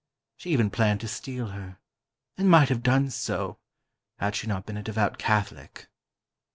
[0.35, 1.77] She even planned to steal her,
[2.35, 3.59] and might have done so,
[4.17, 5.89] had she not been a devout Catholic.